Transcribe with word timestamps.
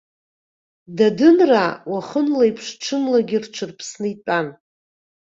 Дадынраа, 0.97 1.71
уахынлеиԥш, 1.91 2.65
ҽынлагьы 2.83 3.37
рҽырԥсны 3.43 4.07
итәан. 4.13 4.47